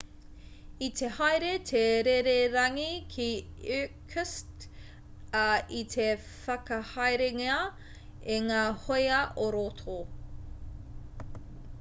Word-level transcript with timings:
i 0.85 0.87
te 0.99 1.07
haere 1.17 1.49
te 1.71 1.81
rererangi 2.07 2.85
ki 3.15 3.27
irkutsk 3.75 4.65
ā 5.41 5.45
i 5.81 5.83
te 5.97 6.07
whakahaerengia 6.29 7.59
e 8.39 8.41
ngā 8.49 8.65
hōia 8.87 9.21
ō-roto 9.45 10.01